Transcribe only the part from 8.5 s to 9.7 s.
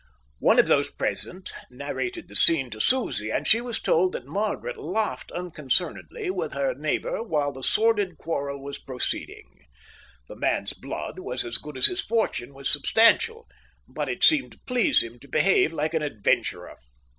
was proceeding.